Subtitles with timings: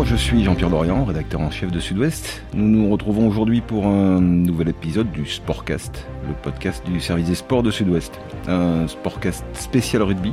[0.00, 2.42] Bonjour, je suis Jean-Pierre Dorian, rédacteur en chef de Sud-Ouest.
[2.54, 7.34] Nous nous retrouvons aujourd'hui pour un nouvel épisode du Sportcast, le podcast du service des
[7.34, 8.18] sports de Sud-Ouest.
[8.48, 10.32] Un Sportcast spécial rugby.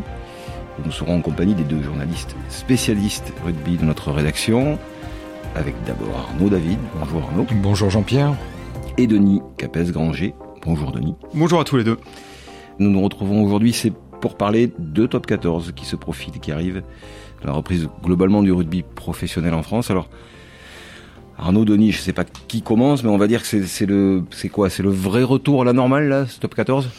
[0.85, 4.79] Nous serons en compagnie des deux journalistes spécialistes rugby de notre rédaction,
[5.53, 6.79] avec d'abord Arnaud David.
[7.01, 7.45] Bonjour Arnaud.
[7.61, 8.35] Bonjour Jean-Pierre.
[8.97, 10.33] Et Denis Capes-Granger.
[10.65, 11.15] Bonjour Denis.
[11.33, 11.97] Bonjour à tous les deux.
[12.79, 16.53] Nous nous retrouvons aujourd'hui, c'est pour parler de Top 14 qui se profite et qui
[16.53, 16.83] arrive
[17.43, 19.91] la reprise globalement du rugby professionnel en France.
[19.91, 20.09] Alors,
[21.37, 24.49] Arnaud Denis, je sais pas qui commence, mais on va dire que c'est le, c'est
[24.49, 26.89] quoi, c'est le vrai retour à la normale là, ce top 14.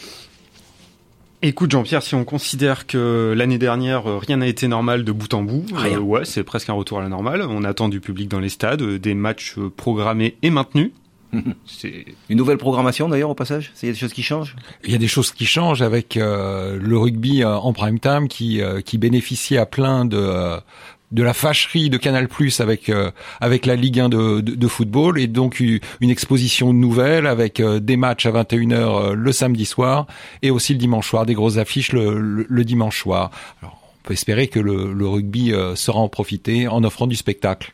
[1.41, 5.33] Écoute Jean-Pierre, si on considère que l'année dernière euh, rien n'a été normal de bout
[5.35, 5.99] en bout, rien.
[5.99, 7.43] Euh, ouais, c'est presque un retour à la normale.
[7.43, 10.91] On attend du public dans les stades, euh, des matchs programmés et maintenus.
[11.67, 13.73] C'est une nouvelle programmation d'ailleurs au passage?
[13.83, 14.57] Il y a des choses qui changent?
[14.85, 18.29] Il y a des choses qui changent avec euh, le rugby euh, en prime time
[18.29, 20.57] qui euh, qui bénéficie à plein de
[21.11, 22.93] de la fâcherie de Canal Plus avec
[23.41, 27.97] avec la Ligue 1 de, de, de, football et donc une exposition nouvelle avec des
[27.97, 30.07] matchs à 21h le samedi soir
[30.43, 33.31] et aussi le dimanche soir des grosses affiches le, le, dimanche soir.
[33.63, 37.73] Alors, on peut espérer que le, le rugby sera en profiter en offrant du spectacle.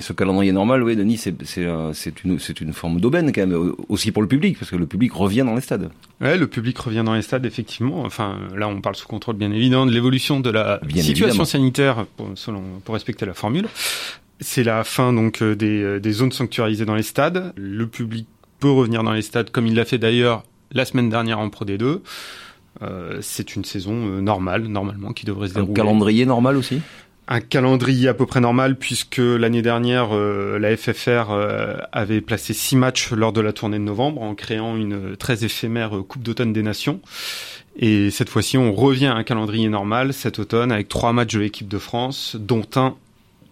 [0.00, 1.34] Ce calendrier normal, oui, Denis, c'est
[1.92, 5.44] c'est une forme d'aubaine quand même aussi pour le public parce que le public revient
[5.44, 5.90] dans les stades.
[6.20, 8.02] Ouais, le public revient dans les stades effectivement.
[8.02, 11.44] Enfin, là, on parle sous contrôle bien évident de l'évolution de la bien situation évidemment.
[11.44, 13.66] sanitaire pour, selon pour respecter la formule.
[14.40, 17.52] C'est la fin donc des des zones sanctuarisées dans les stades.
[17.56, 18.26] Le public
[18.60, 21.64] peut revenir dans les stades comme il l'a fait d'ailleurs la semaine dernière en Pro
[21.64, 22.00] D2.
[22.82, 25.72] Euh, c'est une saison euh, normale, normalement, qui devrait se dérouler.
[25.72, 26.80] Un calendrier normal aussi?
[27.28, 32.54] Un calendrier à peu près normal puisque l'année dernière euh, la FFR euh, avait placé
[32.54, 36.52] six matchs lors de la tournée de novembre en créant une très éphémère Coupe d'automne
[36.52, 37.00] des Nations.
[37.76, 41.40] Et cette fois-ci, on revient à un calendrier normal cet automne avec trois matchs de
[41.40, 42.96] l'équipe de France, dont un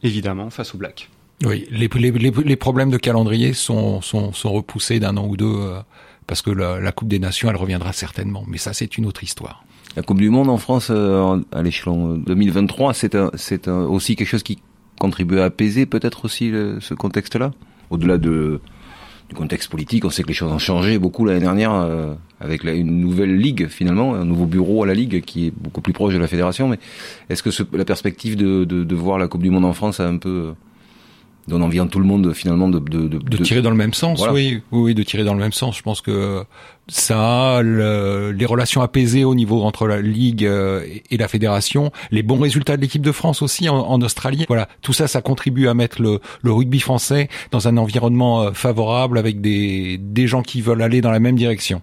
[0.02, 1.08] évidemment face au Black.
[1.44, 4.00] Oui, les, problèmes de calendrier sont
[4.44, 5.80] repoussés d'un an ou deux euh,
[6.26, 8.44] parce que la, Coupe des Nations, elle reviendra certainement.
[8.48, 9.64] Mais ça, c'est une autre histoire.
[9.96, 14.42] La Coupe du Monde en France euh, à l'échelon 2023, c'est c'est aussi quelque chose
[14.42, 14.58] qui
[14.98, 16.50] contribue à apaiser peut-être aussi
[16.80, 17.52] ce contexte-là?
[17.90, 18.60] Au-delà de,
[19.28, 22.64] du contexte politique, on sait que les choses ont changé beaucoup l'année dernière euh, avec
[22.64, 26.14] une nouvelle ligue finalement, un nouveau bureau à la ligue qui est beaucoup plus proche
[26.14, 26.68] de la fédération.
[26.68, 26.78] Mais
[27.28, 30.18] est-ce que la perspective de, de, voir la Coupe du Monde en France a un
[30.18, 30.54] peu
[31.48, 33.94] donne envie à tout le monde finalement de de, de, de tirer dans le même
[33.94, 34.32] sens voilà.
[34.32, 35.76] oui oui de tirer dans le même sens.
[35.76, 36.44] Je pense que
[36.88, 42.22] ça le, les relations apaisées au niveau entre la ligue euh, et la fédération les
[42.22, 44.44] bons résultats de l'équipe de France aussi en, en, Australie.
[44.48, 44.68] Voilà.
[44.82, 49.18] Tout ça ça contribue à mettre le, le rugby français dans un environnement euh, favorable
[49.18, 51.82] avec des des gens qui veulent aller dans la même direction.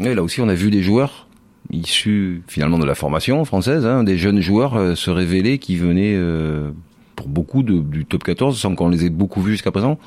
[0.00, 1.28] Et là aussi on a vu des joueurs
[1.72, 6.14] issus finalement de la formation française hein, des jeunes joueurs euh, se révéler qui venaient
[6.14, 6.70] euh,
[7.14, 9.98] pour beaucoup de, du top 14 sans qu'on les ait beaucoup vus jusqu'à présent.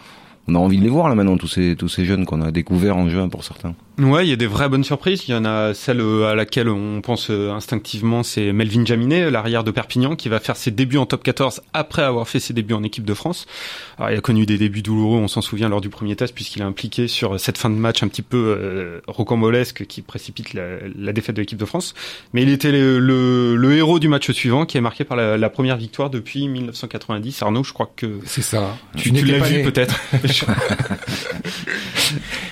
[0.48, 2.52] On a envie de les voir là maintenant, tous ces, tous ces jeunes qu'on a
[2.52, 3.76] découverts en juin pour certains.
[4.00, 5.28] Ouais, il y a des vraies bonnes surprises.
[5.28, 9.72] Il y en a celle à laquelle on pense instinctivement, c'est Melvin Jaminet, l'arrière de
[9.72, 12.84] Perpignan, qui va faire ses débuts en top 14 après avoir fait ses débuts en
[12.84, 13.48] équipe de France.
[13.98, 16.62] Alors, il a connu des débuts douloureux, on s'en souvient lors du premier test, puisqu'il
[16.62, 20.78] est impliqué sur cette fin de match un petit peu euh, rocambolesque qui précipite la,
[20.96, 21.96] la défaite de l'équipe de France.
[22.34, 25.38] Mais il était le, le, le, héros du match suivant, qui est marqué par la,
[25.38, 27.42] la première victoire depuis 1990.
[27.42, 28.78] Arnaud, je crois que c'est ça.
[28.96, 30.00] Tu, tu l'as vu peut-être.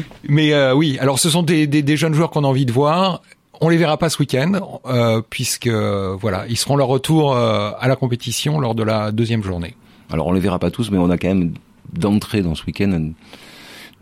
[0.28, 2.72] Mais euh, oui, alors ce sont des, des, des jeunes joueurs qu'on a envie de
[2.72, 3.22] voir.
[3.62, 7.88] On les verra pas ce week-end, euh, puisque voilà, ils seront leur retour euh, à
[7.88, 9.76] la compétition lors de la deuxième journée.
[10.10, 11.54] Alors on les verra pas tous, mais on a quand même
[11.94, 13.14] d'entrée dans ce week-end une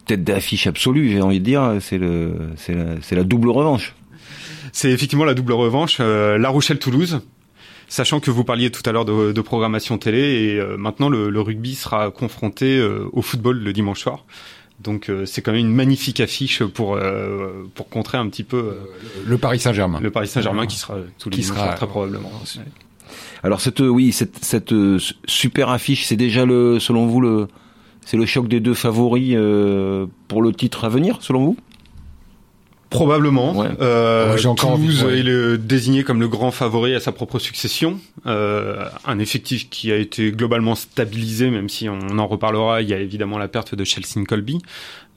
[0.06, 1.10] tête d'affiche absolue.
[1.12, 3.96] J'ai envie de dire, c'est le, c'est la, c'est la double revanche.
[4.74, 5.98] C'est effectivement la double revanche.
[6.00, 7.22] Euh, la Rochelle-Toulouse.
[7.88, 11.30] Sachant que vous parliez tout à l'heure de, de, programmation télé et euh, maintenant le,
[11.30, 14.26] le, rugby sera confronté euh, au football le dimanche soir.
[14.84, 18.58] Donc euh, c'est quand même une magnifique affiche pour euh, pour contrer un petit peu
[18.58, 18.74] euh,
[19.26, 20.00] le Paris Saint-Germain.
[20.02, 22.30] Le Paris Saint-Germain qui sera tous les qui sera très probablement.
[22.30, 22.64] Ouais.
[23.44, 24.74] Alors cette oui cette cette
[25.26, 27.48] super affiche c'est déjà le selon vous le
[28.06, 29.36] c'est le choc des deux favoris
[30.28, 31.58] pour le titre à venir selon vous?
[32.94, 33.58] Probablement.
[33.58, 33.70] Ouais.
[33.82, 35.20] Euh, Toulouse ouais.
[35.20, 38.00] est le, désigné comme le grand favori à sa propre succession.
[38.26, 42.82] Euh, un effectif qui a été globalement stabilisé, même si on en reparlera.
[42.82, 44.60] Il y a évidemment la perte de Chelsea Colby.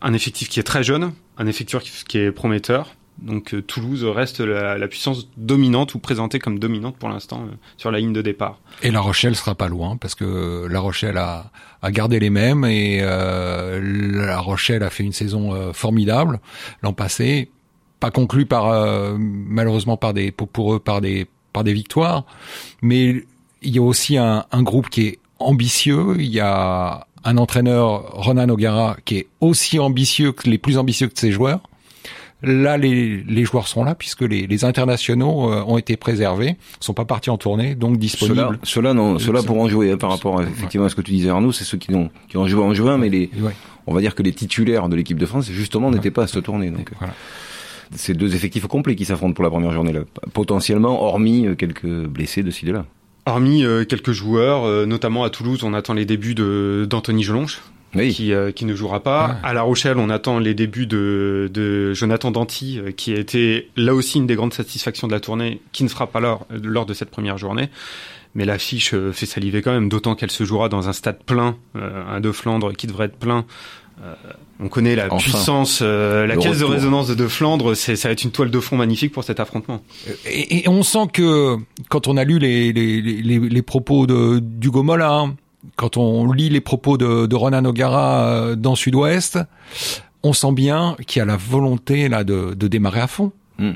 [0.02, 2.94] Un effectif qui est très jeune, un effectif qui est prometteur.
[3.18, 7.54] Donc euh, Toulouse reste la, la, puissance dominante ou présentée comme dominante pour l'instant euh,
[7.78, 8.60] sur la ligne de départ.
[8.82, 11.50] Et La Rochelle sera pas loin parce que La Rochelle a,
[11.80, 16.40] a gardé les mêmes et euh, La Rochelle a fait une saison formidable
[16.82, 17.50] l'an passé
[18.00, 22.24] pas conclu par euh, malheureusement par des pour, eux par des par des victoires,
[22.82, 23.24] mais
[23.62, 26.16] il y a aussi un, un, groupe qui est ambitieux.
[26.18, 31.08] Il y a un entraîneur, Ronan O'Gara, qui est aussi ambitieux que les plus ambitieux
[31.08, 31.60] que ses joueurs.
[32.42, 36.92] Là, les, les joueurs sont là puisque les, les internationaux euh, ont été préservés, sont
[36.92, 38.58] pas partis en tournée, donc disponibles.
[38.62, 41.52] Ceux-là, non, ceux-là pourront jouer hein, par rapport effectivement à ce que tu disais Arnaud,
[41.52, 43.30] c'est ceux qui ont qui ont joué en juin, mais les,
[43.86, 46.44] on va dire que les titulaires de l'équipe de France justement n'étaient pas à cette
[46.44, 46.70] tournée.
[46.70, 47.14] Donc, voilà.
[47.94, 50.00] C'est deux effectifs complets qui s'affrontent pour la première journée là,
[50.32, 52.86] potentiellement, hormis euh, quelques blessés de ci de là.
[53.26, 57.60] Hormis euh, quelques joueurs, euh, notamment à Toulouse, on attend les débuts d'Anthony Jelonche,
[57.94, 58.12] oui.
[58.12, 59.38] qui, euh, qui ne jouera pas.
[59.42, 59.48] Ah.
[59.48, 63.70] À La Rochelle, on attend les débuts de, de Jonathan Danty, euh, qui a été
[63.76, 66.86] là aussi une des grandes satisfactions de la tournée, qui ne sera pas lors, lors
[66.86, 67.68] de cette première journée.
[68.34, 71.56] Mais l'affiche euh, fait saliver quand même, d'autant qu'elle se jouera dans un stade plein,
[71.74, 73.44] un de Flandre qui devrait être plein.
[74.60, 76.68] On connaît la enfin, puissance, la caisse retour.
[76.68, 79.24] de résonance de De Flandre, c'est, ça va être une toile de fond magnifique pour
[79.24, 79.82] cet affrontement.
[80.26, 81.56] Et, et on sent que
[81.88, 85.36] quand on a lu les, les, les, les propos de d'Hugo Mola, hein,
[85.76, 89.38] quand on lit les propos de, de Ronan O'Gara euh, dans Sud-Ouest,
[90.22, 93.32] on sent bien qu'il y a la volonté là de, de démarrer à fond.
[93.58, 93.72] Hmm.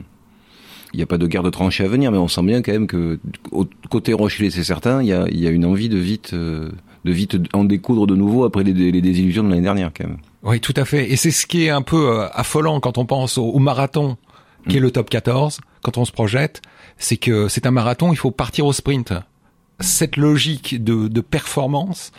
[0.92, 2.72] Il n'y a pas de guerre de tranchées à venir, mais on sent bien quand
[2.72, 3.20] même que
[3.90, 6.68] côté Rochelet, c'est certain, il y a, il y a une envie de vite, euh,
[7.04, 10.18] de vite en découdre de nouveau après les, les désillusions de l'année dernière quand même.
[10.42, 11.10] Oui, tout à fait.
[11.10, 14.16] Et c'est ce qui est un peu euh, affolant quand on pense au, au marathon,
[14.68, 16.60] qui est le top 14, quand on se projette,
[16.98, 19.14] c'est que c'est un marathon, il faut partir au sprint
[19.80, 22.12] cette logique de, de, performance,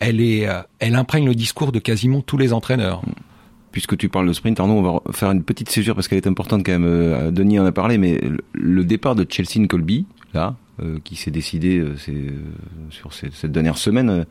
[0.00, 3.02] elle est, euh, elle imprègne le discours de quasiment tous les entraîneurs.
[3.72, 6.26] Puisque tu parles de sprint, Arnaud, on va faire une petite césure parce qu'elle est
[6.26, 6.84] importante quand même.
[6.84, 8.20] Euh, Denis en a parlé, mais
[8.52, 10.54] le départ de Chelsea Colby, là,
[11.04, 11.96] qui s'est décidé euh,
[12.90, 14.26] sur cette, dernière semaine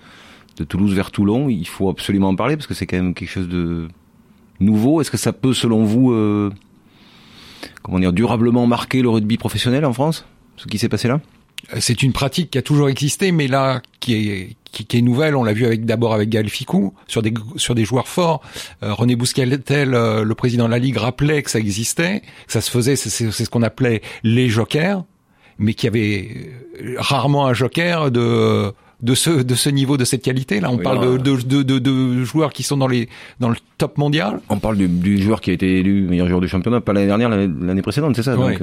[0.57, 3.29] de Toulouse vers Toulon, il faut absolument en parler parce que c'est quand même quelque
[3.29, 3.87] chose de
[4.59, 5.01] nouveau.
[5.01, 6.13] Est-ce que ça peut, selon vous,
[7.81, 10.25] comment dire, durablement marquer le rugby professionnel en France,
[10.57, 11.21] ce qui s'est passé là?
[11.79, 14.57] C'est une pratique qui a toujours existé, mais là, qui est,
[14.93, 15.35] est nouvelle.
[15.35, 18.41] On l'a vu avec d'abord avec Gaël Ficou sur des sur des joueurs forts.
[18.83, 22.61] Euh, René Bousquetel, euh, le président de la ligue, rappelait que ça existait, que ça
[22.61, 22.95] se faisait.
[22.97, 25.05] C'est ce qu'on appelait les jokers,
[25.59, 26.51] mais qui avait
[26.97, 28.71] rarement un joker de
[29.03, 30.71] de ce de ce niveau de cette qualité là.
[30.71, 33.09] On oui, parle de, de, de, de, joueurs qui sont dans les
[33.39, 34.39] dans le top mondial.
[34.49, 37.07] On parle du, du joueur qui a été élu meilleur joueur du championnat pas l'année
[37.07, 38.61] dernière l'année précédente c'est ça donc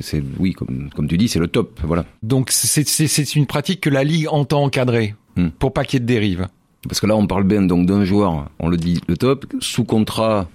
[0.00, 2.04] c'est oui comme comme tu dis c'est le top voilà.
[2.22, 5.48] Donc c'est c'est une pratique que la ligue entend encadrer hmm.
[5.58, 6.46] pour pas qu'il y ait de dérive.
[6.88, 9.84] Parce que là on parle bien donc d'un joueur on le dit le top sous
[9.84, 10.48] contrat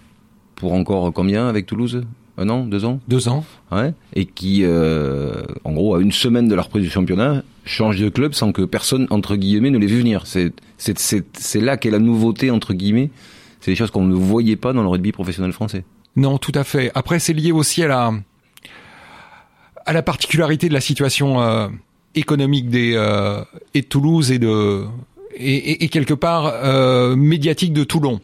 [0.56, 2.04] pour encore combien avec Toulouse?
[2.38, 3.46] Un an, deux ans Deux ans.
[3.72, 3.94] Ouais.
[4.14, 8.10] Et qui, euh, en gros, à une semaine de la reprise du championnat, change de
[8.10, 10.28] club sans que personne, entre guillemets, ne l'ait vu venir.
[10.28, 13.10] C'est, c'est, c'est, c'est là qu'est la nouveauté, entre guillemets.
[13.62, 15.86] C'est des choses qu'on ne voyait pas dans le rugby professionnel français.
[16.16, 16.92] Non, tout à fait.
[16.94, 18.14] Après, c'est lié aussi à la,
[19.86, 21.68] à la particularité de la situation euh,
[22.16, 23.44] économique des, euh,
[23.74, 24.86] et de Toulouse et de,
[25.36, 28.20] et, et, et quelque part, euh, médiatique de Toulon,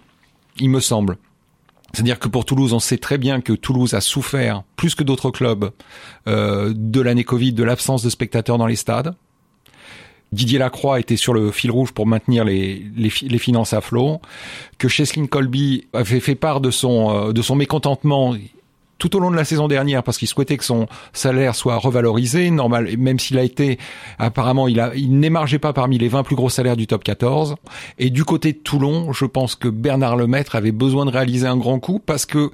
[0.59, 1.17] il me semble.
[1.93, 5.31] C'est-à-dire que pour Toulouse, on sait très bien que Toulouse a souffert plus que d'autres
[5.31, 5.71] clubs
[6.27, 9.13] euh, de l'année Covid, de l'absence de spectateurs dans les stades.
[10.31, 14.21] Didier Lacroix était sur le fil rouge pour maintenir les, les, finances à flot,
[14.77, 18.33] que Cheslin Colby avait fait part de son, euh, de son mécontentement
[19.01, 22.51] tout au long de la saison dernière parce qu'il souhaitait que son salaire soit revalorisé,
[22.51, 23.79] normal, même s'il a été,
[24.19, 27.55] apparemment, il, il n'émargeait pas parmi les 20 plus gros salaires du top 14.
[27.97, 31.57] Et du côté de Toulon, je pense que Bernard Lemaître avait besoin de réaliser un
[31.57, 32.51] grand coup parce que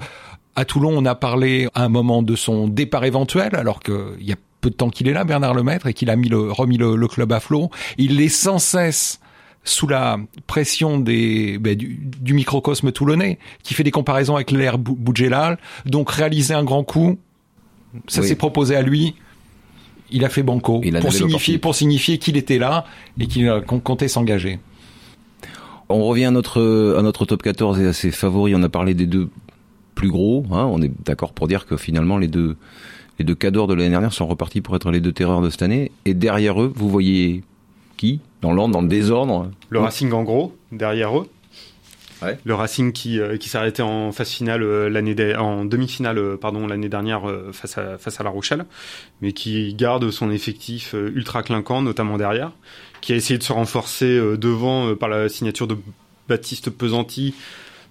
[0.56, 4.32] à Toulon, on a parlé à un moment de son départ éventuel, alors qu'il y
[4.32, 6.78] a peu de temps qu'il est là, Bernard Lemaître, et qu'il a mis le, remis
[6.78, 7.72] le, le club à flot.
[7.98, 9.20] Il est sans cesse
[9.64, 14.78] sous la pression des, ben, du, du, microcosme toulonnais, qui fait des comparaisons avec l'ère
[14.78, 17.20] Boudjelal, donc réaliser un grand coup,
[18.08, 18.28] ça oui.
[18.28, 19.16] s'est proposé à lui.
[20.10, 22.86] Il a fait banco il a pour signifier pour signifier qu'il était là
[23.20, 24.60] et qu'il comptait s'engager.
[25.90, 28.56] On revient à notre à notre top 14 et à ses favoris.
[28.58, 29.30] On a parlé des deux
[29.96, 30.46] plus gros.
[30.52, 30.66] Hein.
[30.72, 32.56] On est d'accord pour dire que finalement les deux
[33.20, 35.64] les deux cadors de l'année dernière sont repartis pour être les deux terreurs de cette
[35.64, 35.92] année.
[36.06, 37.44] Et derrière eux, vous voyez
[37.98, 39.52] qui dans l'ordre, dans le désordre.
[39.70, 41.28] Le Racing en gros, derrière eux.
[42.22, 42.40] Ouais.
[42.46, 46.36] Le Racing qui, euh, qui s'est arrêté en phase finale euh, l'année en demi-finale euh,
[46.36, 48.66] pardon l'année dernière euh, face à face à La Rochelle,
[49.22, 52.54] mais qui garde son effectif euh, ultra clinquant notamment derrière,
[53.02, 55.78] qui a essayé de se renforcer euh, devant par la signature de
[56.28, 57.36] Baptiste Pesanti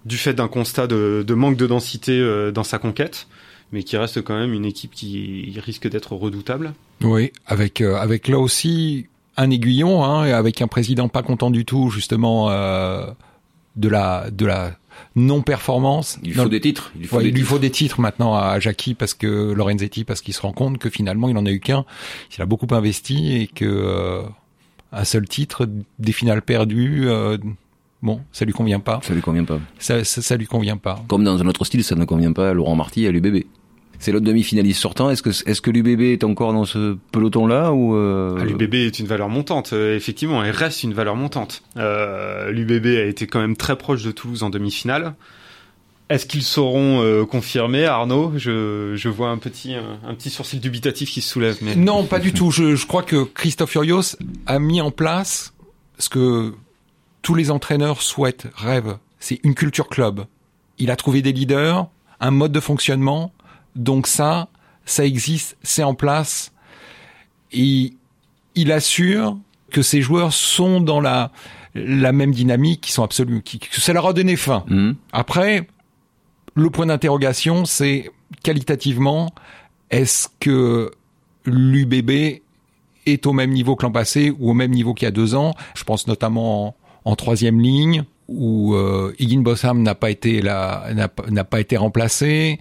[0.04, 3.26] du fait d'un constat de, de, manque de densité dans sa conquête,
[3.72, 6.74] mais qui reste quand même une équipe qui risque d'être redoutable.
[7.00, 11.90] Oui, avec avec là aussi un aiguillon, hein, avec un président pas content du tout,
[11.90, 13.06] justement, euh,
[13.76, 14.72] de la de la
[15.14, 16.18] non-performance.
[16.22, 16.92] Il faut non, des titres.
[16.98, 17.50] Il, faut ouais, des il lui titres.
[17.50, 20.88] faut des titres maintenant à Jackie parce que Lorenzetti parce qu'il se rend compte que
[20.90, 21.84] finalement il en a eu qu'un.
[22.36, 24.22] Il a beaucoup investi et que euh,
[24.92, 27.08] un seul titre, des finales perdues.
[27.08, 27.36] euh,
[28.02, 29.00] bon, ça lui convient pas.
[29.02, 29.58] Ça lui convient pas.
[29.78, 31.02] Ça, ça, ça lui convient pas.
[31.08, 33.44] Comme dans un autre style, ça ne convient pas à Laurent Marty et à l'UBB.
[33.98, 35.10] C'est l'autre demi-finaliste sortant.
[35.10, 38.38] Est-ce que, est-ce que l'UBB est encore dans ce peloton-là ou euh...
[38.40, 41.62] Ah, L'UBB est une valeur montante, euh, effectivement, elle reste une valeur montante.
[41.76, 45.14] Euh, L'UBB a été quand même très proche de Toulouse en demi-finale.
[46.08, 48.32] Est-ce qu'ils sauront euh, confirmer, Arnaud?
[48.36, 51.58] Je, je vois un petit, un, un, petit sourcil dubitatif qui se soulève.
[51.62, 51.74] Mais...
[51.74, 52.52] Non, pas du tout.
[52.52, 55.52] Je, je crois que Christophe Furios a mis en place
[55.98, 56.54] ce que
[57.22, 58.98] tous les entraîneurs souhaitent, rêvent.
[59.18, 60.26] C'est une culture club.
[60.78, 61.88] Il a trouvé des leaders,
[62.20, 63.32] un mode de fonctionnement.
[63.76, 64.48] Donc ça,
[64.84, 66.52] ça existe, c'est en place.
[67.52, 67.94] Et
[68.54, 69.38] il assure
[69.70, 71.30] que ces joueurs sont dans la,
[71.74, 74.64] la même dynamique, qui sont absolument, qui, que ça leur a donné faim.
[74.68, 74.92] Mmh.
[75.12, 75.68] Après,
[76.54, 78.10] le point d'interrogation, c'est
[78.42, 79.32] qualitativement,
[79.90, 80.90] est-ce que
[81.44, 82.40] l'UBB
[83.06, 85.34] est au même niveau que l'an passé ou au même niveau qu'il y a deux
[85.34, 85.52] ans?
[85.74, 90.88] Je pense notamment en, en troisième ligne où euh, Higgin Bossam n'a pas été là,
[91.28, 92.58] n'a pas été remplacé.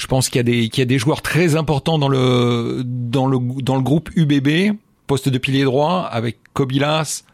[0.00, 2.82] Je pense qu'il y a des qu'il y a des joueurs très importants dans le
[2.86, 4.74] dans le dans le groupe UBB,
[5.06, 7.24] poste de pilier droit avec Kobilas,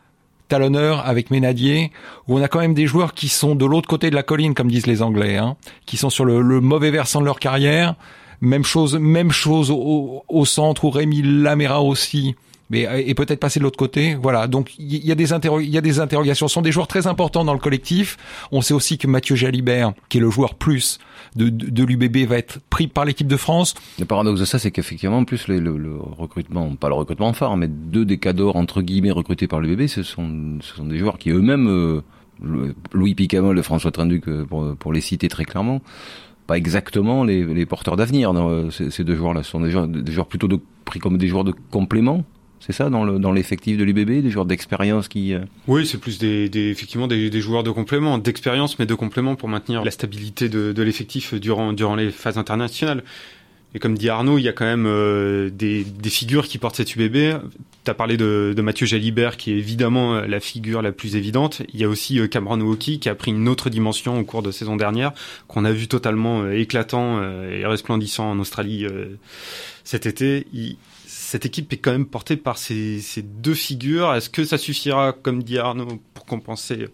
[0.49, 1.93] talonneur avec Ménadier,
[2.27, 4.53] où on a quand même des joueurs qui sont de l'autre côté de la colline,
[4.53, 5.55] comme disent les Anglais, hein,
[5.87, 7.95] qui sont sur le, le, mauvais versant de leur carrière.
[8.41, 12.35] Même chose, même chose au, au centre où Rémi Lamera aussi,
[12.69, 14.17] mais est peut-être passé de l'autre côté.
[14.21, 14.49] Voilà.
[14.49, 15.31] Donc il y, y, a des
[15.63, 16.49] il y a des interrogations.
[16.49, 18.17] Ce sont des joueurs très importants dans le collectif.
[18.51, 20.99] On sait aussi que Mathieu Jalibert, qui est le joueur plus
[21.37, 23.75] de, de, l'UBB, va être pris par l'équipe de France.
[23.99, 27.33] Le paradoxe de ça, c'est qu'effectivement, en plus le, le, le, recrutement, pas le recrutement
[27.33, 30.99] phare, mais deux des cadors entre guillemets recrutés par l'UBB, ce sont, ce sont des
[30.99, 32.03] joueurs qui eux-mêmes, euh,
[32.93, 35.81] Louis Picamol et François Trinduc, pour, pour les citer très clairement,
[36.47, 38.33] pas exactement les, les porteurs d'avenir.
[38.71, 41.45] Ces, ces, deux joueurs-là sont des joueurs, des joueurs plutôt de, pris comme des joueurs
[41.45, 42.25] de complément.
[42.67, 45.35] C'est ça dans le dans l'effectif de l'UBB, des joueurs d'expérience qui.
[45.35, 45.41] Euh...
[45.69, 49.85] Oui, c'est plus des, effectivement des, joueurs de complément, d'expérience, mais de complément pour maintenir
[49.85, 53.05] la stabilité de, l'effectif durant durant les phases internationales.
[53.75, 56.97] Et comme dit Arnaud, il y a quand même euh, des, figures qui portent cette
[56.97, 57.39] UBB.
[57.85, 61.63] Tu as parlé de, Mathieu Jalibert, qui est évidemment la figure la plus évidente.
[61.73, 64.43] Il y a aussi euh, Cameron Woki, qui a pris une autre dimension au cours
[64.43, 65.13] de saison dernière,
[65.47, 68.87] qu'on a vu totalement euh, éclatant et resplendissant en Australie
[69.85, 70.47] cet été.
[71.27, 74.15] Cette équipe est quand même portée par ces, ces deux figures.
[74.15, 76.87] Est-ce que ça suffira, comme dit Arnaud, pour compenser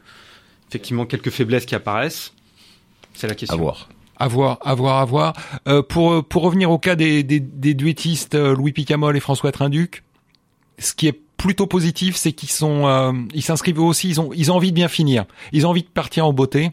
[0.69, 2.33] effectivement quelques faiblesses qui apparaissent?
[3.13, 3.59] C'est la question.
[3.59, 3.89] À voir.
[4.17, 5.33] À voir, à voir, à voir.
[5.69, 10.03] Euh, pour, pour revenir au cas des, des, des duettistes Louis Picamol et François Trinduc,
[10.79, 14.51] ce qui est plutôt positif, c'est qu'ils sont, euh, ils s'inscrivent aussi, ils ont, ils
[14.51, 15.27] ont envie de bien finir.
[15.53, 16.71] Ils ont envie de partir en beauté.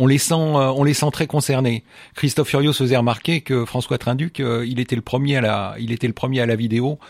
[0.00, 1.82] On les sent, euh, on les sent très concernés.
[2.14, 5.90] Christophe Furios faisait remarquer que François Trinduc, euh, il était le premier à la, il
[5.90, 7.00] était le premier à la vidéo.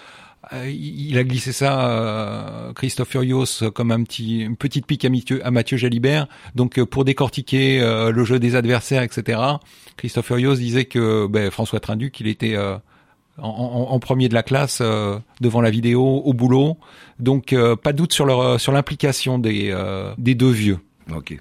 [0.54, 5.46] Euh, il a glissé ça, Christophe Furios, comme un petit, une petite pique à Mathieu,
[5.46, 6.28] à Mathieu Jalibert.
[6.54, 9.38] Donc pour décortiquer le jeu des adversaires, etc.
[9.98, 12.80] Christophe Furios disait que ben, François Trinduc, il était en,
[13.42, 14.80] en, premier de la classe
[15.40, 16.78] devant la vidéo, au boulot.
[17.18, 19.76] Donc pas de doute sur leur, sur l'implication des,
[20.16, 20.78] des deux vieux.
[21.14, 21.36] Ok.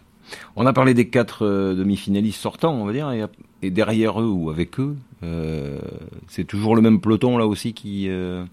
[0.55, 3.29] On a parlé des quatre euh, demi-finalistes sortants, on va dire,
[3.61, 5.79] et, derrière eux ou avec eux, euh,
[6.27, 8.07] c'est toujours le même peloton là aussi qui.
[8.09, 8.43] Euh...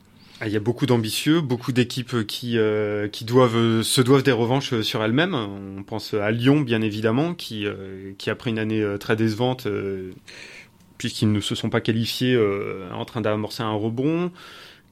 [0.44, 2.58] Il y a beaucoup d'ambitieux, beaucoup d'équipes qui
[3.12, 5.34] qui doivent se doivent des revanches sur elles-mêmes.
[5.34, 7.66] On pense à Lyon, bien évidemment, qui
[8.18, 9.68] qui après une année très décevante,
[10.98, 12.36] puisqu'ils ne se sont pas qualifiés,
[12.92, 14.32] en train d'amorcer un rebond.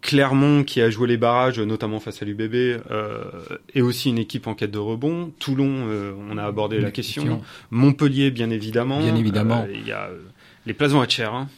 [0.02, 2.54] Clermont qui a joué les barrages, notamment face à l'UBB,
[2.90, 3.22] euh,
[3.72, 5.32] est aussi une équipe en quête de rebond.
[5.38, 7.40] Toulon, euh, on a abordé la question.
[7.70, 9.00] Montpellier, bien évidemment.
[9.00, 9.64] Bien évidemment.
[9.72, 10.10] Il euh, y a
[10.66, 11.34] les places vont être chères.
[11.34, 11.48] Hein.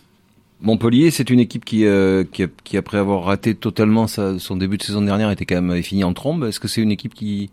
[0.60, 1.84] Montpellier, c'est une équipe qui,
[2.32, 5.82] qui, qui, après avoir raté totalement sa, son début de saison dernière, était quand même
[5.82, 6.44] fini en trombe.
[6.44, 7.50] Est-ce que c'est une équipe qui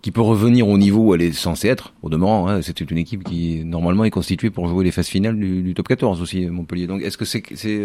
[0.00, 2.48] qui peut revenir au niveau où elle est censée être, au demeurant.
[2.48, 5.74] Hein, c'est une équipe qui normalement est constituée pour jouer les phases finales du, du
[5.74, 6.86] top 14 aussi, Montpellier.
[6.86, 7.80] Donc est-ce que c'est c'est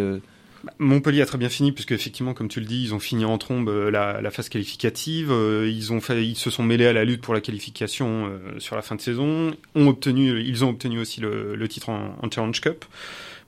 [0.80, 3.38] Montpellier a très bien fini puisque effectivement, comme tu le dis, ils ont fini en
[3.38, 5.30] trombe la, la phase qualificative.
[5.32, 8.60] Euh, ils ont fait, ils se sont mêlés à la lutte pour la qualification euh,
[8.60, 9.56] sur la fin de saison.
[9.76, 12.86] Ont obtenu, ils ont obtenu aussi le, le titre en, en, Challenge Cup.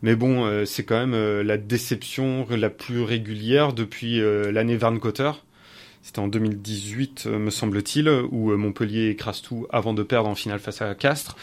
[0.01, 5.31] Mais bon, euh, c'est quand même la déception la plus régulière depuis l'année Van Cotter.
[6.05, 10.83] C'était en 2018, me semble-t-il, où Montpellier écrase tout avant de perdre en finale face
[10.83, 11.35] à Castres.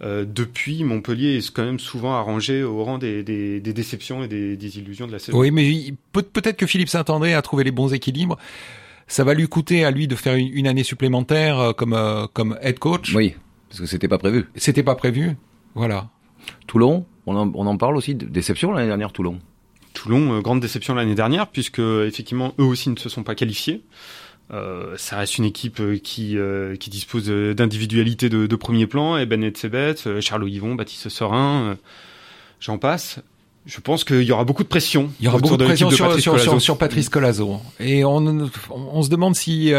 [0.00, 4.28] Euh, depuis, Montpellier est quand même souvent arrangé au rang des, des, des déceptions et
[4.28, 5.38] des, des, illusions de la saison.
[5.38, 8.38] Oui, mais peut, peut-être que Philippe Saint-André a trouvé les bons équilibres.
[9.06, 12.26] Ça va lui coûter à lui de faire une, une année supplémentaire euh, comme euh,
[12.32, 13.14] comme head coach.
[13.14, 13.34] Oui,
[13.68, 14.46] parce que c'était pas prévu.
[14.54, 15.36] C'était pas prévu.
[15.74, 16.08] Voilà.
[16.66, 19.12] Toulon, on en, on en parle aussi de déception l'année dernière.
[19.12, 19.40] Toulon.
[20.06, 23.82] Toulon, grande déception l'année dernière puisque effectivement eux aussi ne se sont pas qualifiés.
[24.52, 29.16] Euh, ça reste une équipe euh, qui, euh, qui dispose d'individualité de, de, premier plan.
[29.16, 31.76] Et Ben Etzebet, Charles Yvon, Baptiste Serin,
[32.60, 33.18] j'en passe.
[33.66, 35.10] Je pense qu'il y aura beaucoup de pression.
[35.18, 37.60] Il y aura beaucoup de pression sur, sur, sur, sur, Patrice Colazo.
[37.80, 39.72] Et on, on, se demande si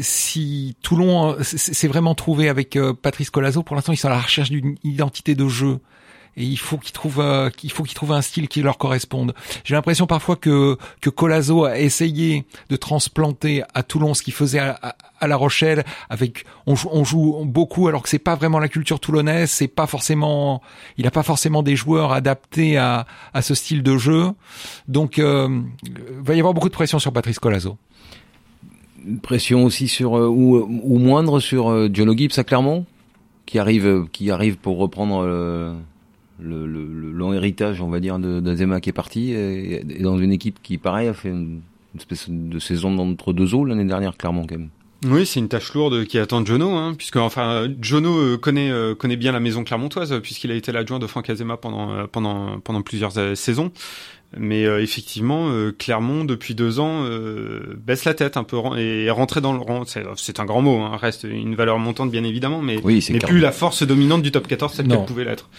[0.00, 3.64] si Toulon s'est vraiment trouvé avec Patrice Colazo.
[3.64, 5.80] Pour l'instant, ils sont à la recherche d'une identité de jeu
[6.36, 9.34] et il faut qu'ils trouvent euh, qu'il faut qu'ils trouvent un style qui leur corresponde.
[9.64, 14.58] J'ai l'impression parfois que que Colazo a essayé de transplanter à Toulon ce qu'il faisait
[14.58, 18.58] à, à, La Rochelle avec on joue, on joue beaucoup alors que c'est pas vraiment
[18.58, 20.62] la culture toulonnaise, c'est pas forcément
[20.96, 24.30] il a pas forcément des joueurs adaptés à à ce style de jeu.
[24.88, 25.60] Donc euh,
[26.22, 27.76] va y avoir beaucoup de pression sur Patrice Colazo
[29.20, 32.86] pression aussi sur euh, ou, ou, moindre sur euh, John Gibbs à Clermont
[33.46, 35.26] qui arrive qui arrive pour reprendre
[36.42, 40.18] le, le, le, long héritage, on va dire, de, Zema qui est parti, et, dans
[40.18, 41.60] une équipe qui, pareil, a fait une,
[41.96, 44.70] espèce de saison d'entre deux eaux l'année dernière, clairement, quand même.
[45.04, 48.94] Oui, c'est une tâche lourde qui attend Jono, hein, puisque enfin Jono euh, connaît euh,
[48.94, 52.60] connaît bien la maison clermontoise puisqu'il a été l'adjoint de Franck Azema pendant euh, pendant
[52.60, 53.72] pendant plusieurs saisons.
[54.38, 57.04] Mais effectivement, Clermont depuis deux ans
[57.76, 59.82] baisse la tête un peu et est rentré dans le rang.
[59.84, 63.40] C'est un grand mot, hein, reste une valeur montante bien évidemment, mais oui, mais plus
[63.40, 65.50] la force dominante du top 14 celle qu'elle pouvait l'être.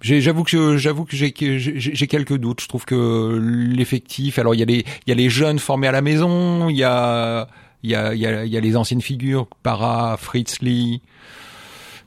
[0.00, 2.60] J'avoue que j'avoue que j'ai quelques doutes.
[2.60, 4.38] Je trouve que l'effectif.
[4.38, 6.68] Alors il y a les il y a les jeunes formés à la maison.
[6.68, 7.48] Il y a
[7.82, 11.02] il y a il y a, il y a les anciennes figures Para, Fritz Lee.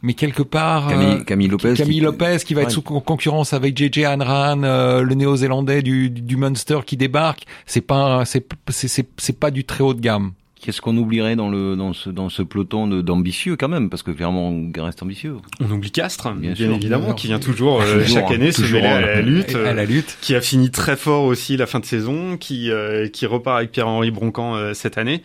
[0.03, 3.77] Mais quelque part, Camille, Camille Lopez, Camille qui, Lopez qui va être sous concurrence avec
[3.77, 7.45] JJ Hanran, euh, le Néo-Zélandais du, du Munster qui débarque.
[7.67, 10.31] C'est pas c'est c'est c'est pas du très haut de gamme.
[10.61, 14.11] Qu'est-ce qu'on oublierait dans le dans ce dans ce peloton d'ambitieux quand même parce que
[14.11, 15.37] clairement on reste ambitieux.
[15.59, 17.81] On oublie Castres bien, évidemment qui vient toujours.
[17.81, 20.17] euh, chaque année se mêler à la lutte à la lutte.
[20.21, 23.71] qui a fini très fort aussi la fin de saison qui euh, qui repart avec
[23.71, 25.23] Pierre-Henri Broncan euh, cette année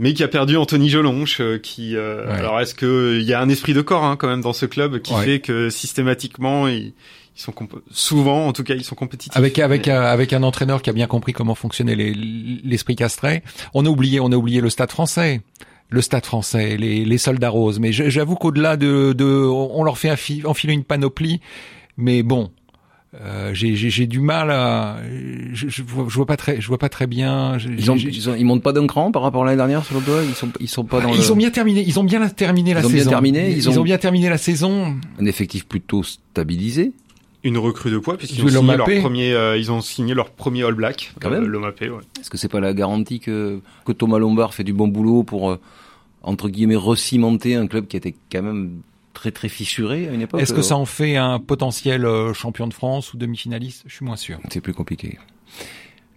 [0.00, 3.74] mais qui a perdu Anthony Jolonche qui alors est-ce que il y a un esprit
[3.74, 6.92] de corps hein, quand même dans ce club qui fait que systématiquement il
[7.36, 7.54] ils sont
[7.90, 9.36] souvent en tout cas ils sont compétitifs.
[9.36, 13.42] Avec avec euh, avec un entraîneur qui a bien compris comment fonctionnait l'esprit castré
[13.74, 15.40] on a oublié on a oublié le stade français.
[15.88, 17.78] Le stade français les, les soldats roses.
[17.78, 20.10] Mais j'avoue qu'au-delà de, de on leur fait
[20.44, 21.40] enfiler une panoplie.
[21.98, 22.50] Mais bon
[23.20, 24.96] euh, j'ai du mal à
[25.52, 27.58] je, je, vois, je, vois, pas très je vois pas très bien.
[27.58, 29.96] Ils, ont, ils, ont, ils montent pas d'un cran par rapport à l'année dernière sur
[29.96, 32.26] le doigt ils sont ils sont pas dans ils ont bien terminé ils ont bien
[32.30, 33.78] terminé la ils saison ont bien terminé, ils, ont...
[33.78, 34.96] ont bien terminé la saison.
[35.20, 36.92] Un effectif plutôt stabilisé
[37.44, 40.64] une recrue de poids puisqu'ils ont signé leur premier euh, ils ont signé leur premier
[40.64, 41.44] All Black quand même.
[41.52, 42.02] euh, ouais.
[42.20, 45.50] est-ce que c'est pas la garantie que que Thomas Lombard fait du bon boulot pour
[45.50, 45.60] euh,
[46.22, 48.80] entre guillemets recimenter un club qui était quand même
[49.12, 52.74] très très fissuré à une époque est-ce que ça en fait un potentiel champion de
[52.74, 53.84] France ou demi-finaliste?
[53.86, 54.38] Je suis moins sûr.
[54.50, 55.18] C'est plus compliqué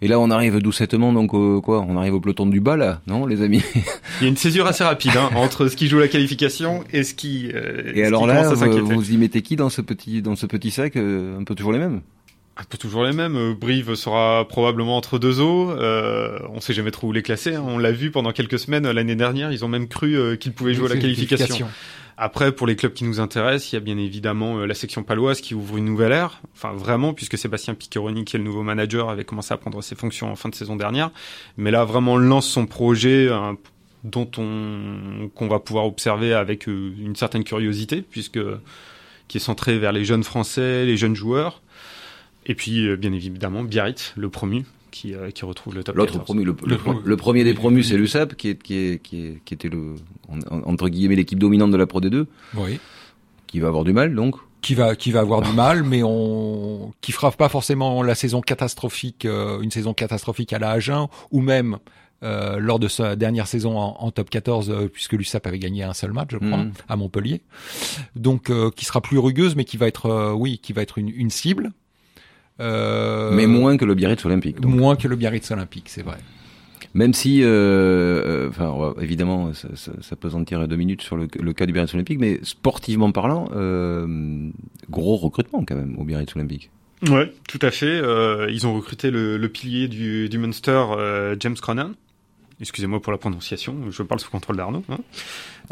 [0.02, 1.32] et là, on arrive doucettement, donc
[1.64, 3.64] quoi On arrive au peloton du bas, là, non, les amis?
[4.20, 7.04] Il y a une césure assez rapide hein, entre ce qui joue la qualification et
[7.04, 7.52] ce qui.
[7.54, 10.96] Euh, et alors là, vous, y mettez qui dans ce petit dans ce petit sac
[10.96, 12.02] euh, Un peu toujours les mêmes?
[12.58, 13.36] Un peu toujours les mêmes.
[13.36, 15.72] Euh, Brive sera probablement entre deux eaux.
[15.72, 17.56] Euh, on sait jamais trop où les classer.
[17.56, 17.64] Hein.
[17.68, 19.52] On l'a vu pendant quelques semaines l'année dernière.
[19.52, 21.68] Ils ont même cru euh, qu'ils pouvaient jouer à la qualification.
[22.18, 25.04] Après, pour les clubs qui nous intéressent, il y a bien évidemment euh, la section
[25.04, 26.42] paloise qui ouvre une nouvelle ère.
[26.54, 29.96] Enfin, vraiment, puisque Sébastien Piccheroni, qui est le nouveau manager, avait commencé à prendre ses
[29.96, 31.12] fonctions en fin de saison dernière.
[31.58, 33.30] Mais là, vraiment, lance son projet
[34.06, 38.40] dont on qu'on va pouvoir observer avec euh, une certaine curiosité, puisque
[39.28, 41.62] qui est centré vers les jeunes Français, les jeunes joueurs.
[42.46, 46.18] Et puis, euh, bien évidemment, Biarritz, le promu, qui, euh, qui retrouve le top L'autre
[46.20, 46.56] promu, le,
[47.04, 49.96] le, premier des promus, c'est l'USAP, qui, est, qui, est, qui, est, qui était le,
[50.50, 52.26] entre guillemets l'équipe dominante de la Pro D2.
[52.56, 52.80] Oui.
[53.46, 54.38] Qui va avoir du mal, donc.
[54.62, 58.40] Qui va, qui va avoir du mal, mais on, qui fera pas forcément la saison
[58.40, 61.78] catastrophique, euh, une saison catastrophique à la Agen, ou même
[62.24, 65.84] euh, lors de sa dernière saison en, en top 14, euh, puisque l'USAP avait gagné
[65.84, 66.72] un seul match, je crois, mhm.
[66.88, 67.42] à Montpellier.
[68.16, 71.10] Donc, euh, qui sera plus rugueuse, mais qui va être, oui, qui va être une,
[71.10, 71.74] une cible.
[72.60, 74.64] Euh, Mais moins que le Biarritz Olympique.
[74.64, 76.18] Moins que le Biarritz Olympique, c'est vrai.
[76.94, 81.18] Même si, euh, euh enfin, évidemment, ça, ça, ça, peut en tirer deux minutes sur
[81.18, 84.50] le, le, cas du Biarritz Olympique, mais sportivement parlant, euh,
[84.90, 86.72] gros recrutement quand même au Biarritz Olympique.
[87.10, 87.86] Ouais, tout à fait.
[87.86, 90.86] Euh, ils ont recruté le, le pilier du, du Munster,
[91.38, 91.92] James Cronin,
[92.62, 94.84] Excusez-moi pour la prononciation, je parle sous contrôle d'Arnaud.
[94.90, 95.00] Hein.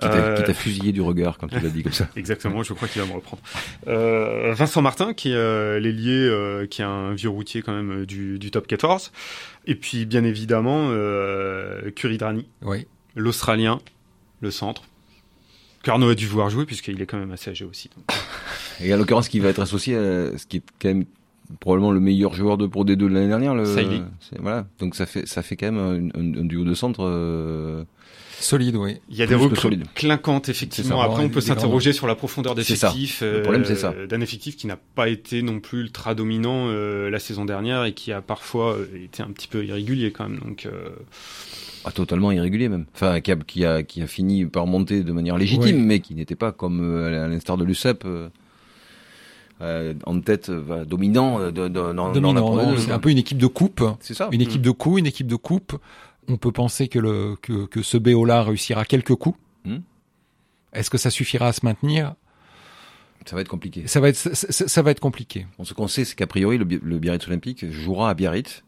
[0.01, 0.53] Qui t'a euh...
[0.53, 2.09] fusillé du regard quand tu l'as dit comme ça.
[2.17, 3.41] Exactement, je crois qu'il va me reprendre.
[3.87, 8.37] Euh, Vincent Martin, qui est euh, l'ailier, qui est un vieux routier quand même du,
[8.37, 9.11] du top 14.
[9.65, 10.89] Et puis bien évidemment,
[11.95, 12.85] Kuridrani, oui.
[13.15, 13.79] l'Australien,
[14.41, 14.83] le centre.
[15.83, 17.89] Carnot a dû voir jouer puisqu'il est quand même assez âgé aussi.
[17.95, 18.17] Donc.
[18.81, 21.05] Et à l'occurrence, qui va être associé à ce qui est quand même
[21.59, 23.55] probablement le meilleur joueur de Pro D2 de l'année dernière.
[23.55, 23.63] Le,
[24.39, 24.65] voilà.
[24.79, 27.03] Donc ça fait, ça fait quand même un, un- un duo de centre.
[27.03, 27.83] euh,
[28.39, 28.97] Solide, oui.
[29.09, 30.97] Il y a des Plus recrues clinquantes, effectivement.
[30.99, 33.21] ça, Après, on peut s'interroger sur la profondeur d'effectif.
[33.21, 33.93] Le problème, c'est ça.
[33.97, 37.85] euh, D'un effectif qui n'a pas été non plus ultra dominant euh, la saison dernière
[37.85, 40.39] et qui a parfois euh, été un petit peu irrégulier quand même.
[40.39, 40.89] Donc, euh,
[41.85, 42.85] ah, totalement irrégulier même.
[42.93, 46.13] Enfin, qui a, qui a, qui a fini par monter de manière légitime, mais qui
[46.13, 48.03] n'était pas comme euh, à l'instar de l'USEP.
[49.63, 52.99] Euh, en tête euh, dominant euh, de, de- dans, dans la Dominant, D2, c'est un
[52.99, 53.83] peu une équipe de coupe.
[54.01, 54.29] C'est ça.
[54.31, 55.77] Une équipe de coups, une équipe de coupe.
[56.27, 59.37] On peut penser que le que, que ce BO-là réussira quelques coups.
[59.65, 59.77] Hmm.
[60.73, 62.15] Est-ce que ça suffira à se maintenir?
[63.25, 63.87] Ça va être compliqué.
[63.87, 65.47] Ça va être ça, ça- ça va être compliqué.
[65.57, 68.63] Bon, ce qu'on sait, c'est qu'a priori, le, Bi- le Biarritz Olympique jouera à Biarritz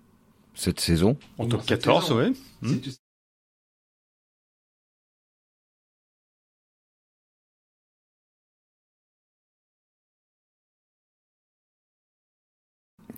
[0.53, 1.17] cette saison.
[1.37, 2.31] en top 14, ouais.
[2.61, 2.75] Hmm.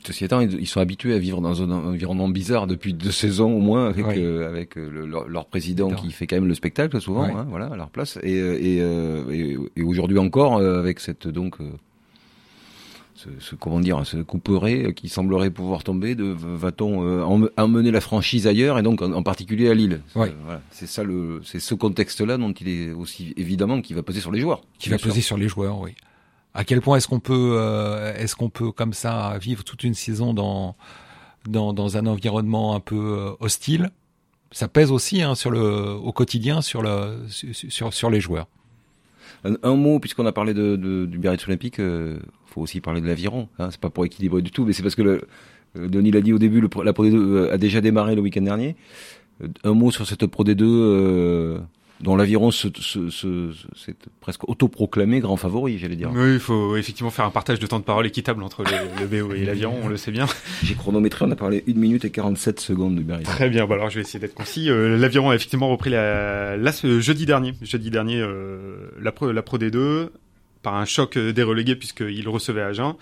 [0.08, 3.52] Ceci étant, ils, ils sont habitués à vivre dans un environnement bizarre depuis deux saisons
[3.54, 4.14] au moins, avec, Oui.
[4.20, 7.46] euh, avec euh, le- leur, leur président qui fait quand même le spectacle souvent, hein,
[7.50, 8.18] voilà, à leur place.
[8.24, 11.58] Et, euh, et, et, et aujourd'hui encore, avec cette donc
[13.16, 17.90] ce, ce- comment dire, ce couperet qui semblerait pouvoir tomber, de va-t-on euh, em- emmener
[17.92, 20.02] la franchise ailleurs et donc en, en particulier à Lille.
[20.16, 20.32] Ouais.
[20.46, 24.20] Voilà, c'est ça le, c'est ce contexte-là dont il est aussi évidemment qui va peser
[24.22, 24.62] sur les joueurs.
[24.78, 25.08] Qui va sûr.
[25.10, 25.92] peser sur les joueurs, oui.
[26.58, 29.94] À quel point est-ce qu'on peut euh, est-ce qu'on peut comme ça vivre toute une
[29.94, 30.76] saison dans
[31.48, 33.92] dans, dans un environnement un peu euh, hostile?
[34.52, 38.48] Ça pèse aussi hein, sur le au quotidien sur le sur sur, les joueurs.
[39.44, 42.18] Un, mot, puisqu'on a parlé de, de- du Biarritz Olympique, euh,
[42.48, 43.48] faut aussi parler de l'aviron.
[43.60, 45.22] Hein, c'est pas pour équilibrer du tout, mais c'est parce que le,
[45.78, 48.42] euh, Denis l'a dit au début, la Pro D2 euh, a déjà démarré le week-end
[48.42, 48.76] dernier.
[49.64, 51.60] Un mot sur cette Pro D2 euh,
[52.02, 56.12] dont l'aviron se, se, se- se- s'est presque autoproclamé grand favori, j'allais dire.
[56.14, 58.70] Oui, il faut effectivement faire un partage de temps de parole équitable entre le,
[59.02, 60.28] le BO et l'aviron, on le sait bien.
[60.64, 63.26] J'ai chronométré, on a parlé 1 minute et 47 secondes du Biarritz.
[63.28, 64.70] Très bien, bah alors je vais essayer d'être concis.
[64.70, 69.32] Euh, L'aviron a effectivement repris la, là ce jeudi dernier, jeudi dernier euh, la, pro,
[69.32, 70.10] la Pro D2
[70.62, 72.96] par un choc euh, des relégués puisqu'il recevait Agen.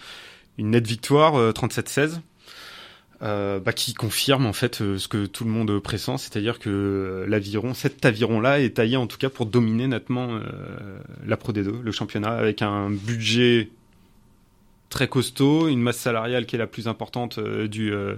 [0.57, 2.21] Une nette victoire, euh, 37-16.
[3.21, 6.69] Euh, bah, qui confirme en fait euh, ce que tout le monde pressent, c'est-à-dire que
[6.69, 10.41] euh, l'aviron, cet aviron-là est taillé en tout cas pour dominer nettement euh,
[11.25, 13.69] la Pro D2, le championnat, avec un budget
[14.89, 18.15] très costaud, une masse salariale qui est la plus importante euh, du, euh,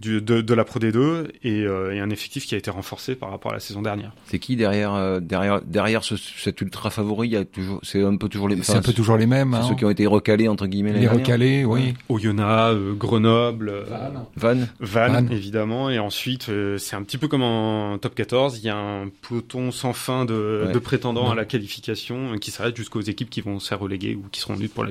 [0.00, 3.14] du de, de la Pro D2 et, euh, et un effectif qui a été renforcé
[3.14, 4.12] par rapport à la saison dernière.
[4.26, 7.28] C'est qui derrière euh, derrière derrière ce, cet ultra favori?
[7.28, 9.52] Il y a toujours, c'est un peu toujours les, C'est un peu toujours les mêmes.
[9.52, 9.66] c'est Hein.
[9.68, 10.92] ceux qui ont été recalés entre guillemets.
[10.92, 11.20] les dernière.
[11.20, 11.94] recalés, oui.
[12.08, 14.26] Oyonnax, euh, Grenoble, euh, Van.
[14.36, 15.28] Vannes, Vannes.
[15.32, 18.76] évidemment, et ensuite euh, c'est un petit peu comme en top 14, il y a
[18.76, 20.72] un peloton sans fin de, Ouais.
[20.72, 21.32] de prétendants Ouais.
[21.32, 24.54] à la qualification qui s'arrête jusqu'aux équipes qui vont se faire reléguer ou qui seront
[24.54, 24.90] en lutte pour la,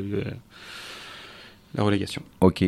[1.75, 2.21] la relégation.
[2.41, 2.63] Ok.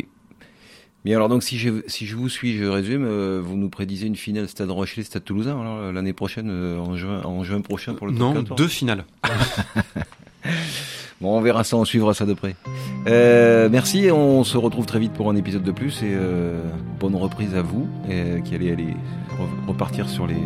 [1.03, 4.05] Bien alors donc si je si je vous suis, je résume, euh, vous nous prédisez
[4.05, 7.95] une finale Stade Rochelet Stade Toulousain alors l'année prochaine euh, en juin en juin prochain
[7.95, 8.57] pour le top Non, 14.
[8.57, 9.05] deux finales.
[11.21, 12.55] Bon, on verra ça, on suivra ça de près.
[13.05, 16.59] Euh, merci, on se retrouve très vite pour un épisode de plus et euh,
[16.99, 18.87] bonne reprise à vous et, qui allez aller
[19.39, 20.37] re- repartir sur les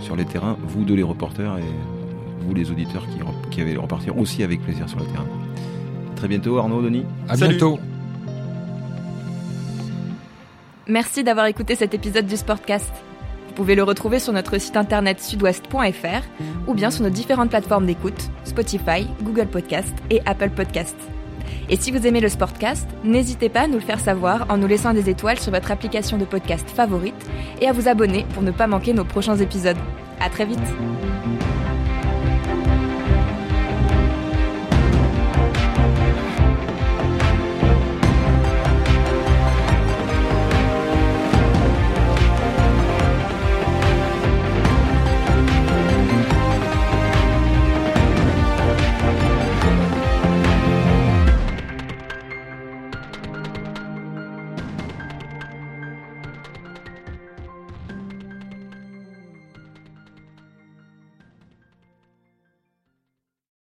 [0.00, 3.18] sur les terrains, vous deux les reporters et vous les auditeurs qui
[3.50, 5.26] qui allez repartir aussi avec plaisir sur le terrain.
[6.16, 7.04] Très bientôt Arnaud, Denis.
[7.28, 7.50] À Salut.
[7.58, 7.78] bientôt.
[10.86, 12.92] Merci d'avoir écouté cet épisode du Sportcast.
[13.48, 16.22] Vous pouvez le retrouver sur notre site internet sudouest.fr
[16.66, 20.96] ou bien sur nos différentes plateformes d'écoute, Spotify, Google Podcast et Apple Podcast.
[21.70, 24.66] Et si vous aimez le Sportcast, n'hésitez pas à nous le faire savoir en nous
[24.66, 27.14] laissant des étoiles sur votre application de podcast favorite
[27.62, 29.78] et à vous abonner pour ne pas manquer nos prochains épisodes.
[30.20, 31.63] À très vite!